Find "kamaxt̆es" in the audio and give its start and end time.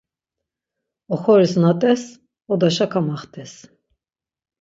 2.91-3.53